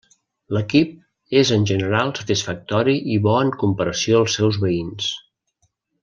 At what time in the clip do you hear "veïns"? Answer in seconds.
4.65-5.11